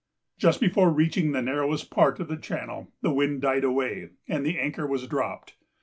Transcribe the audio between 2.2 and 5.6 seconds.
the channel, the wind died away, and the anchor was dropped.